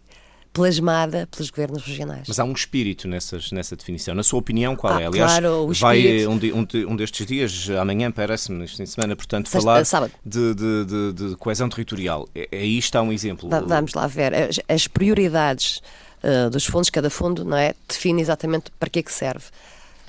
[0.53, 2.25] plasmada pelos governos regionais.
[2.27, 4.13] Mas há um espírito nessas, nessa definição.
[4.13, 5.07] Na sua opinião, qual ah, é?
[5.07, 8.89] Aliás, claro, o vai eh, um, um, um, destes dias, amanhã, parece-me, neste fim de
[8.91, 12.29] semana, portanto, Sexta, falar de, de, de, de, coesão territorial.
[12.35, 13.49] É, é, aí está um exemplo.
[13.49, 14.33] Vamos lá ver.
[14.33, 15.81] As, as prioridades
[16.23, 17.73] uh, dos fundos, cada fundo, não é?
[17.87, 19.45] Define exatamente para que é que serve.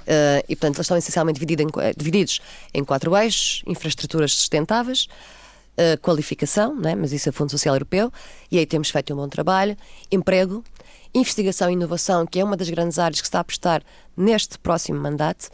[0.03, 2.41] Uh, e, portanto, eles estão essencialmente divididos em, divididos
[2.75, 5.09] em quatro eixos: infraestruturas sustentáveis,
[6.03, 6.95] qualificação, né?
[6.95, 8.13] mas isso é Fundo Social Europeu,
[8.51, 9.77] e aí temos feito um bom trabalho,
[10.11, 10.63] emprego,
[11.15, 13.83] investigação e inovação, que é uma das grandes áreas que está a apostar
[14.17, 15.49] neste próximo mandato,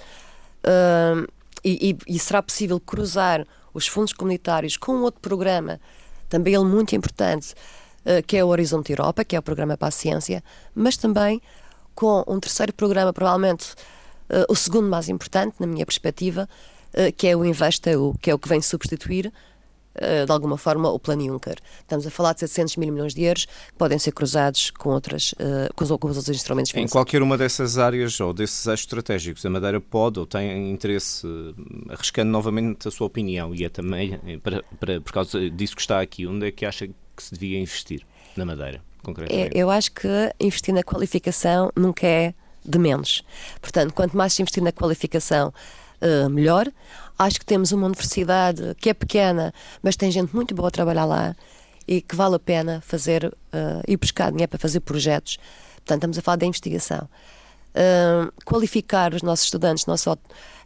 [0.64, 1.30] uh,
[1.62, 5.78] e, e, e, será possível cruzar os fundos comunitários com outro programa,
[6.30, 7.52] também ele muito importante,
[8.06, 10.42] uh, que é o Horizonte Europa, que é o programa para a ciência,
[10.74, 11.42] mas também
[11.94, 13.72] com um terceiro programa, provavelmente
[14.30, 16.48] uh, o segundo mais importante, na minha perspectiva,
[17.16, 19.32] que é o InvestEU, que é o que vem substituir
[20.26, 21.56] de alguma forma, o plano Juncker.
[21.80, 25.34] Estamos a falar de 700 mil milhões de euros que podem ser cruzados com, outras,
[25.38, 26.90] eh, com, os, com os outros instrumentos financeiros.
[26.90, 31.26] Em qualquer uma dessas áreas ou desses eixos estratégicos, a Madeira pode ou tem interesse,
[31.26, 35.82] eh, arriscando novamente a sua opinião, e é também para, para, por causa disso que
[35.82, 38.02] está aqui, onde é que acha que se devia investir
[38.36, 39.56] na Madeira, concretamente?
[39.56, 43.22] É, eu acho que investir na qualificação nunca é de menos.
[43.60, 45.52] Portanto, quanto mais se investir na qualificação,
[46.30, 46.66] melhor.
[47.20, 49.52] Acho que temos uma universidade que é pequena,
[49.82, 51.36] mas tem gente muito boa a trabalhar lá
[51.86, 55.36] e que vale a pena fazer uh, ir buscar dinheiro para fazer projetos.
[55.74, 57.06] Portanto, estamos a falar da investigação.
[57.74, 60.16] Uh, qualificar os nossos estudantes, não só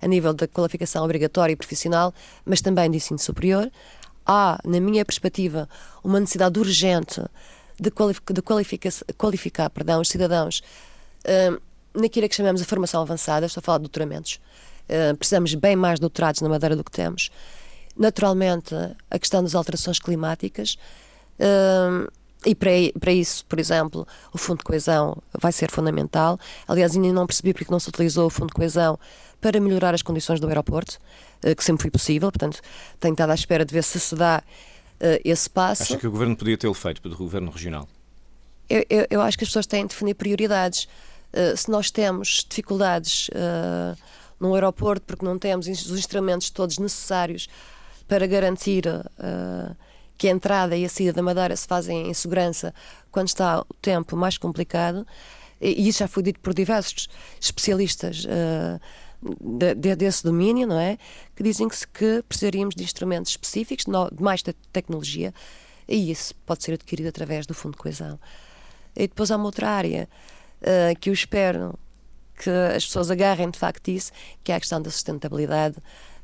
[0.00, 2.14] a nível da qualificação obrigatória e profissional,
[2.44, 3.68] mas também de ensino superior.
[4.24, 5.68] Há, na minha perspectiva,
[6.04, 7.20] uma necessidade urgente
[7.80, 7.90] de,
[8.32, 8.42] de
[9.18, 10.62] qualificar perdão, os cidadãos
[11.24, 11.60] uh,
[12.00, 14.38] naquilo que chamamos de formação avançada, estou a falar de doutoramentos
[14.88, 17.30] Uh, precisamos bem mais doutorados na Madeira do que temos.
[17.96, 18.74] Naturalmente,
[19.10, 20.76] a questão das alterações climáticas.
[21.38, 22.10] Uh,
[22.44, 22.70] e para,
[23.00, 26.38] para isso, por exemplo, o Fundo de Coesão vai ser fundamental.
[26.68, 28.98] Aliás, ainda não percebi porque não se utilizou o Fundo de Coesão
[29.40, 30.98] para melhorar as condições do aeroporto,
[31.44, 32.30] uh, que sempre foi possível.
[32.30, 32.60] Portanto,
[33.00, 34.42] tenho estado à espera de ver se se dá
[35.24, 35.82] esse passo.
[35.82, 37.86] Acha que o Governo podia tê-lo feito, do Governo Regional?
[38.70, 40.88] Eu, eu, eu, acho que as pessoas têm de definir prioridades.
[41.56, 43.28] se nós temos dificuldades
[44.44, 47.48] num aeroporto porque não temos os instrumentos todos necessários
[48.06, 49.74] para garantir uh,
[50.18, 52.74] que a entrada e a saída da Madeira se fazem em segurança
[53.10, 55.06] quando está o tempo mais complicado,
[55.60, 57.08] e, isso já foi dito por diversos
[57.40, 58.80] especialistas uh,
[59.58, 60.98] de, de, desse domínio, não é?
[61.34, 65.32] Que dizem que, que precisaríamos de instrumentos específicos, de mais te tecnologia,
[65.88, 68.18] e isso pode ser adquirido através do Fundo de Coesão.
[68.94, 70.08] E depois há uma outra área
[70.60, 71.78] uh, que eu espero
[72.36, 75.76] que as pessoas agarrem de facto isso, que é a questão da sustentabilidade,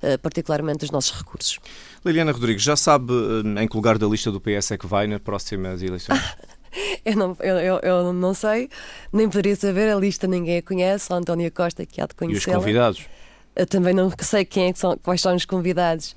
[0.03, 1.59] eh, particularmente dos nossos recursos.
[2.05, 5.07] Liliana Rodrigues, já sabe eh, em que lugar da lista do PS é que vai
[5.07, 6.20] nas próximas eleições?
[7.05, 8.68] eu, não, eu, eu, não sei,
[9.12, 12.51] nem poderia saber, a lista ninguém a conhece, o António Costa que há de conhecer.
[12.51, 13.07] E os convidados?
[13.55, 16.16] Eu também não sei quem é que são, quais são os convidados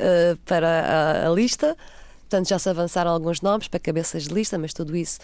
[0.00, 1.76] uh, para a, a lista.
[2.20, 5.18] Portanto, já se avançaram alguns nomes para cabeças de lista, mas tudo isso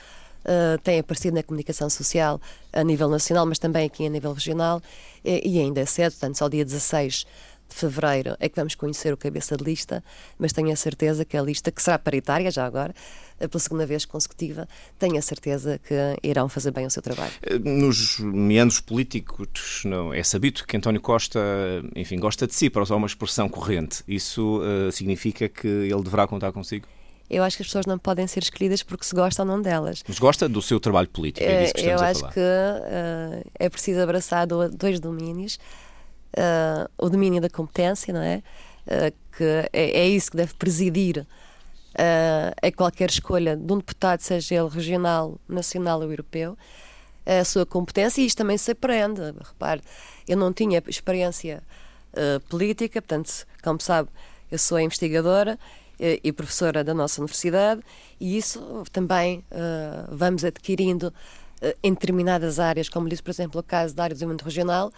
[0.45, 2.41] uh, tem aparecido na comunicação social
[2.73, 4.81] a nível nacional, mas também aqui a nível regional,
[5.25, 7.27] e, e ainda é cedo, portanto, só dia 16
[7.73, 10.05] de fevereiro é que vamos conhecer o cabeça de lista,
[10.39, 12.95] mas tenho a certeza que a lista, que será paritária já agora,
[13.41, 17.33] eh, pela segunda vez consecutiva, tenho a certeza que irão fazer bem o seu trabalho.
[17.43, 21.41] Eh, nos meandros políticos, não, é sabido que António Costa,
[21.97, 24.05] enfim, gosta de si, para usar uma expressão corrente.
[24.07, 26.87] Isso uh, significa que ele deverá contar consigo?
[27.29, 30.03] Eu acho que as pessoas não podem ser escolhidas porque se gostam ou não delas.
[30.07, 32.13] Mas gosta do seu trabalho político, é disso que estamos falar.
[32.13, 35.59] Eu acho que uh, é preciso abraçar dois domínios.
[36.37, 38.43] Uh, o domínio da competência, não é?
[38.87, 41.27] Uh, que é, é, isso que deve presidir
[41.95, 46.57] a qualquer escolha de um deputado, seja ele regional, nacional ou europeu,
[47.27, 49.21] a sua competência, e isto também se aprende.
[49.21, 49.83] Repare,
[50.27, 51.63] eu não tinha experiência
[52.49, 54.09] política, portanto, como sabe,
[54.51, 55.59] eu sou investigadora
[56.23, 57.81] e professora da nossa universidade,
[58.21, 61.13] e isso também uh, vamos adquirindo
[61.63, 64.93] uh, em determinadas áreas, como disse, por exemplo, o caso da área do desenvolvimento regional,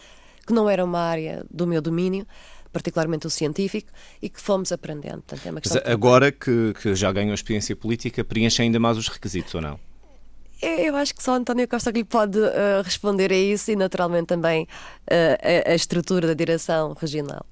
[0.46, 2.26] que não era uma área do meu domínio,
[2.72, 3.90] particularmente o científico,
[4.20, 5.22] e que fomos aprendendo.
[5.22, 9.08] Portanto, é uma Mas agora que, que já ganhou experiência política, preenche ainda mais os
[9.08, 9.78] requisitos ou não?
[10.60, 14.64] Eu acho que só António Costa lhe pode uh, responder a isso e, naturalmente, também
[14.64, 17.44] uh, a, a, estrutura da direção regional.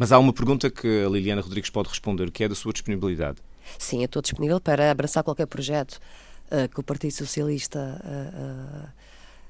[0.00, 3.36] Mas há uma pergunta que a Liliana Rodrigues pode responder, que é da sua disponibilidade.
[3.78, 6.00] Sim, eu estou disponível para abraçar qualquer projeto
[6.50, 8.88] uh, que o Partido Socialista uh, uh,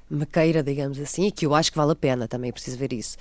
[0.09, 2.77] me queira, digamos assim, e que eu acho que vale a pena, também é preciso
[2.77, 3.15] ver isso.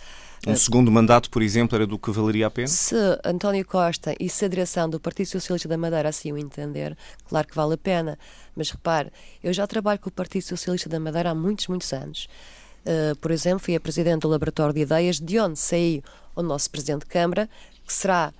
[0.44, 2.66] Um segundo mandato, por exemplo, era do que valeria a pena?
[2.66, 6.98] Se António Costa e se a direção do Partido Socialista da Madeira assim o entender,
[7.28, 8.18] claro que vale a pena.
[8.56, 12.28] Mas repare, eu já trabalho com o Partido Socialista da Madeira há muitos, muitos anos.
[13.20, 16.02] Por exemplo, fui a presidente do Laboratório de Ideias, de onde saiu
[16.40, 17.48] o nosso presidente de Câmara,
[17.86, 18.32] que será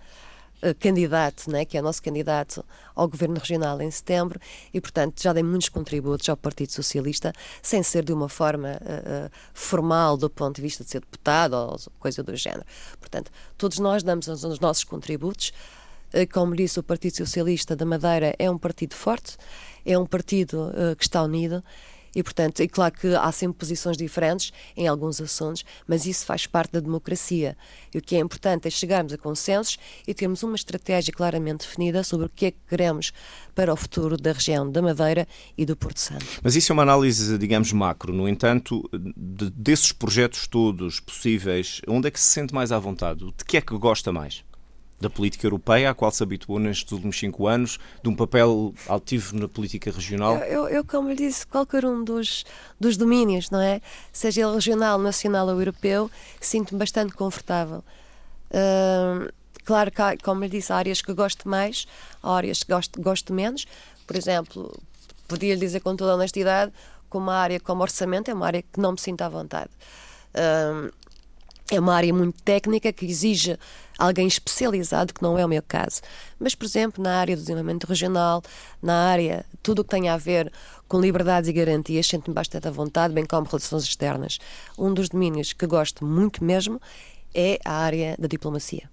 [0.63, 4.41] uh, candidato, né, que é nosso candidato ao governo regional em setembro,
[4.73, 7.33] e, portanto, já dei muitos contributos ao Partido Socialista,
[7.63, 11.79] sem ser de uma forma uh, formal do ponto de vista de ser deputado ou
[11.99, 12.65] coisa do género.
[12.99, 15.53] Portanto, todos nós damos os, os nossos contributos.
[16.33, 19.37] Como disse, o Partido Socialista da Madeira é um partido forte,
[19.87, 21.63] é um partido que está unido
[22.15, 26.47] e, portanto, é claro que há sempre posições diferentes em alguns assuntos, mas isso faz
[26.47, 27.57] parte da democracia.
[27.95, 32.03] E o que é importante é chegarmos a consensos e termos uma estratégia claramente definida
[32.03, 33.13] sobre o que é que queremos
[33.55, 36.27] para o futuro da região da Madeira e do Porto Santo.
[36.43, 38.13] Mas isso é uma análise, digamos, macro.
[38.13, 43.25] No entanto, de, desses projetos todos possíveis, onde é que se sente mais à vontade?
[43.37, 44.45] De que é que gosta mais?
[45.01, 49.35] Da política europeia, à qual se habituou nestes últimos cinco anos, de um papel altivo
[49.37, 50.37] na política regional?
[50.39, 52.45] Eu, eu como lhe disse, qualquer um dos,
[52.79, 53.81] dos domínios, não é?
[54.13, 57.83] Seja ele regional, nacional ou europeu, sinto-me bastante confortável.
[58.51, 59.33] Uh,
[59.65, 61.87] claro que, como lhe disse, há áreas que gosto mais,
[62.23, 63.67] há áreas que gosto, gosto menos.
[64.07, 64.79] Por exemplo,
[65.27, 66.73] podia lhe dizer com toda honestidade
[67.11, 69.71] que uma área como orçamento é uma área que não me sinto à vontade.
[70.35, 70.93] Uh,
[71.71, 73.57] é uma área muito técnica que exige
[73.99, 76.01] alguém especializado, que não é o meu caso.
[76.39, 78.43] Mas, por exemplo, na área do desenvolvimento regional,
[78.83, 80.51] na área, tudo o que tem a ver
[80.89, 84.39] com liberdades e garantias, sinto-me bastante à vontade, bem como relações externas.
[84.77, 86.81] Um dos domínios que gosto muito mesmo
[87.35, 88.91] é a área da diplomacia.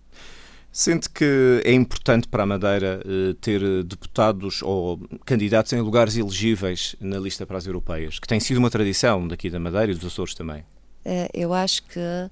[0.72, 6.96] Sente que é importante para a Madeira eh, ter deputados ou candidatos em lugares elegíveis
[7.00, 10.06] na lista para as europeias, que tem sido uma tradição daqui da Madeira e dos
[10.06, 10.64] Açores também?
[11.04, 12.30] Eh, eu acho que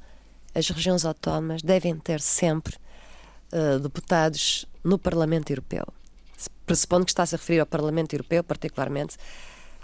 [0.56, 2.76] as regiões autónomas devem ter sempre
[3.52, 5.86] uh, deputados no Parlamento Europeu.
[6.66, 9.18] Pressupondo que está-se a referir ao Parlamento Europeu, particularmente,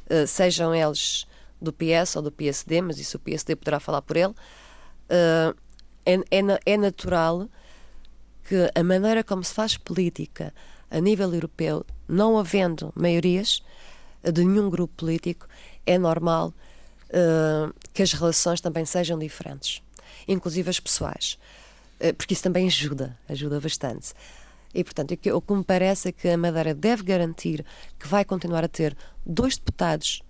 [0.10, 1.27] uh, sejam eles
[1.62, 5.55] do PS ou do PSD, mas isso o PSD poderá falar por ele, uh,
[6.05, 7.47] é, é, é natural
[8.43, 10.53] que a maneira como se faz política
[10.89, 13.63] a nível europeu, não havendo maiorias
[14.23, 15.47] de nenhum grupo político,
[15.86, 16.53] é normal
[17.10, 19.81] uh, que as relações também sejam diferentes,
[20.27, 21.38] inclusive as pessoais,
[21.99, 24.13] uh, porque isso também ajuda, ajuda bastante.
[24.73, 27.65] E, portanto, o que me parece é que a Madeira deve garantir
[27.99, 30.21] que vai continuar a ter dois deputados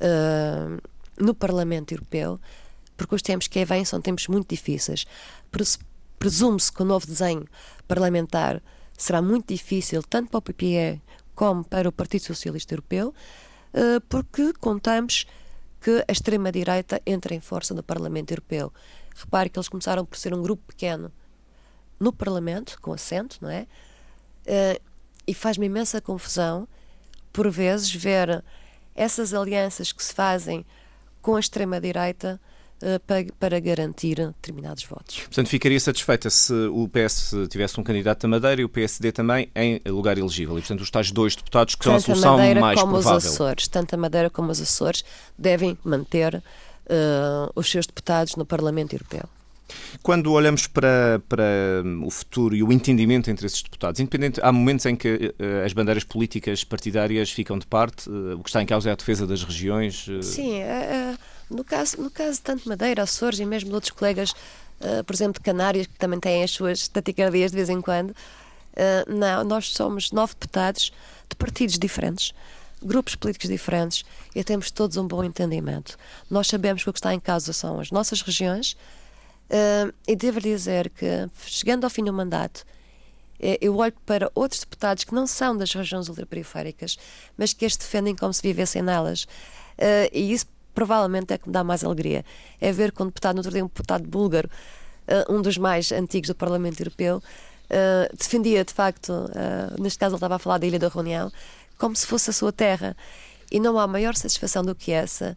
[0.00, 0.80] uh,
[1.18, 2.40] no Parlamento Europeu,
[2.96, 5.06] porque os tempos que aí vêm são tempos muito difíceis.
[6.18, 7.46] Presume-se que o novo desenho
[7.88, 8.62] parlamentar
[8.96, 11.00] será muito difícil, tanto para o PPE
[11.34, 13.14] como para o Partido Socialista Europeu,
[13.74, 15.26] uh, porque contamos
[15.80, 18.72] que a extrema-direita entra em força no Parlamento Europeu.
[19.20, 21.12] Repare que eles começaram por ser um grupo pequeno
[21.98, 23.66] no Parlamento, com assento, não é?
[24.46, 24.80] Uh,
[25.26, 26.66] e faz-me imensa confusão,
[27.32, 28.42] por vezes, ver
[28.94, 30.64] essas alianças que se fazem
[31.20, 32.40] com a extrema-direita
[32.82, 35.20] uh, para, garantir determinados votos.
[35.20, 39.50] Portanto, ficaria satisfeita se o PS tivesse um candidato da Madeira e o PSD também
[39.54, 40.58] em lugar elegível.
[40.58, 43.18] E, portanto, os tais dois deputados que tanto são a solução Madeira mais como provável.
[43.18, 45.04] Os Açores, tanto a Madeira como os Açores
[45.38, 46.42] devem manter
[46.90, 49.22] uh, os seus deputados no Parlamento Europeu.
[50.02, 51.44] Quando olhamos para, para
[52.04, 55.72] o futuro e o entendimento entre esses deputados, independente, há momentos em que uh, as
[55.72, 59.26] bandeiras políticas partidárias ficam de parte, uh, o que está em causa é a defesa
[59.26, 60.08] das regiões.
[60.08, 60.22] Uh...
[60.22, 60.62] Sim,
[61.48, 64.32] no, caso, no caso tanto Madeira, Açores e mesmo de outros colegas,
[65.06, 68.14] por exemplo, de Canárias, que também têm as suas taticardias de vez em quando,
[69.08, 70.92] não, nós somos nove deputados
[71.28, 72.32] de partidos diferentes
[72.82, 75.96] grupos políticos diferentes e temos todos um bom entendimento.
[76.30, 78.76] Nós sabemos que o que está em causa são as nossas regiões
[79.50, 82.64] Uh, e devo dizer que, chegando ao fim do mandato,
[83.40, 86.96] eh, eu olho para outros deputados que não são das regiões ultraperiféricas,
[87.36, 89.24] mas que as defendem como se vivessem nelas.
[89.24, 92.24] Uh, e isso provavelmente é que me dá mais alegria.
[92.60, 94.48] É ver que um deputado, no outro dia, um deputado búlgaro,
[95.08, 97.20] uh, um dos mais antigos do Parlamento Europeu,
[98.18, 99.12] defendia de facto,
[99.78, 101.30] neste caso ele estava a falar da Ilha da Reunião,
[101.80, 102.96] como se fosse a sua terra.
[103.50, 105.36] E não há maior satisfação do que essa,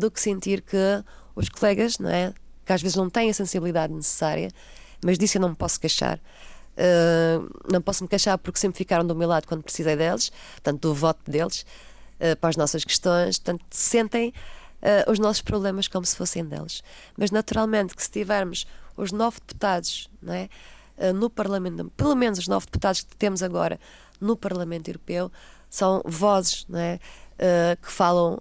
[0.00, 1.04] do que sentir que
[1.36, 2.34] os colegas, não é?
[2.70, 4.48] que às vezes não têm a sensibilidade necessária,
[5.04, 6.18] mas disso eu não me posso queixar.
[6.18, 10.30] Uh, não posso me queixar porque sempre ficaram do meu lado quando precisei deles,
[10.62, 11.66] tanto do voto deles,
[12.20, 16.80] uh, para as nossas questões, tanto sentem uh, os nossos problemas como se fossem deles.
[17.16, 20.48] Mas naturalmente que se tivermos os nove deputados não é,
[21.12, 23.80] no Parlamento, pelo menos os nove deputados que temos agora
[24.20, 25.30] no Parlamento Europeu,
[25.68, 26.98] são vozes não é,
[27.80, 28.40] que falam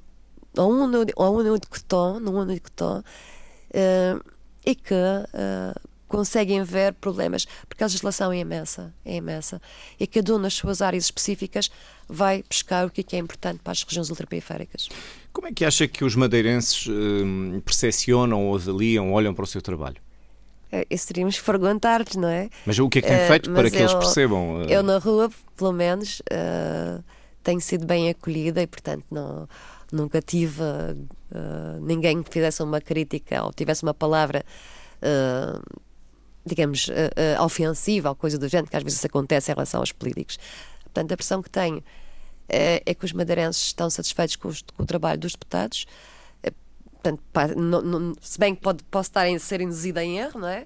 [0.58, 0.84] a um,
[1.18, 4.24] a um único tom, num único tom, uh,
[4.66, 9.62] e que uh, conseguem ver problemas, porque a legislação é imensa, é imensa,
[10.00, 11.70] e cada um nas suas áreas específicas
[12.08, 14.90] vai pescar o que é, que é importante para as regiões ultraperiféricas.
[15.32, 20.02] Como é que acha que os madeirenses uh, percepcionam avaliam, olham para o seu trabalho?
[20.90, 22.50] Isso teríamos que perguntar-lhes, não é?
[22.66, 24.64] Mas o que é que tem feito uh, para que eu, eles percebam?
[24.64, 27.04] Eu na rua, pelo menos, uh,
[27.44, 29.48] tenho sido bem acolhida e, portanto, não
[29.92, 34.46] nunca tive uh, ninguém que fizesse uma crítica ou tivesse uma palavra,
[36.46, 36.90] digamos,
[37.44, 40.38] ofensiva ou coisa do género, que às vezes acontece em relação aos políticos.
[40.84, 41.84] Portanto, a pressão que tenho
[42.50, 45.86] é, é que os madeirenses estão satisfeitos com, os, com o trabalho dos deputados.
[47.02, 50.40] Portanto, pá, não, não, se bem que pode, posso estar a ser induzida em erro,
[50.40, 50.66] não é?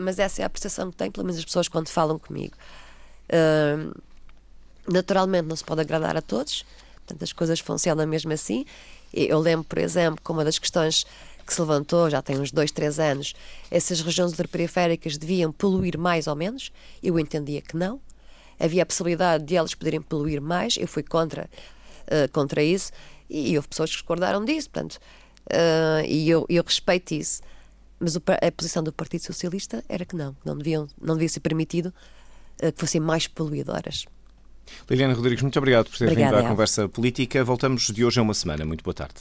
[0.00, 2.56] mas essa é a percepção que tenho, pelo menos as pessoas quando falam comigo.
[4.90, 6.64] naturalmente, não se pode agradar a todos,
[7.04, 8.64] Portanto, as coisas funcionam mesmo assim.
[9.12, 11.04] Eu lembro, por exemplo, que uma das questões
[11.46, 13.34] que se levantou, já tem uns dois, três anos,
[13.70, 16.72] essas regiões ultraperiféricas deviam poluir mais ou menos.
[17.02, 18.00] Eu entendia que não.
[18.58, 20.76] Havia a possibilidade de elas poderem poluir mais.
[20.78, 21.48] Eu fui contra,
[22.06, 22.92] uh, contra isso
[23.28, 24.70] e, e houve pessoas que discordaram disso.
[24.70, 24.98] Portanto,
[25.52, 27.42] uh, e eu, eu respeito isso.
[27.98, 31.40] Mas o, a posição do Partido Socialista era que não, não, deviam, não devia ser
[31.40, 31.92] permitido
[32.62, 34.04] uh, que fossem mais poluidoras.
[34.88, 37.44] Liliana Rodrigues, muito obrigado por ter Obrigada, vindo à conversa política.
[37.44, 38.64] Voltamos de hoje a uma semana.
[38.64, 39.14] Muito boa tarde.